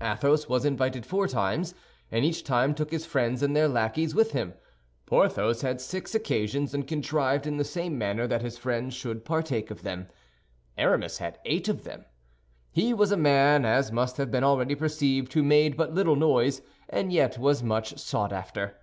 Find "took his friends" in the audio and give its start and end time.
2.74-3.42